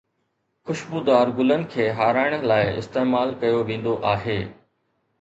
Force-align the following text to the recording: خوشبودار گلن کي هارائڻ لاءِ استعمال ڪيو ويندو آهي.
خوشبودار 0.69 1.31
گلن 1.41 1.67
کي 1.75 1.87
هارائڻ 2.01 2.35
لاءِ 2.55 2.75
استعمال 2.83 3.37
ڪيو 3.45 3.63
ويندو 3.71 3.99
آهي. 4.17 4.43